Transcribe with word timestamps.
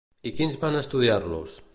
I 0.29 0.31
quins 0.37 0.57
van 0.63 0.79
estudiar-los? 0.79 1.59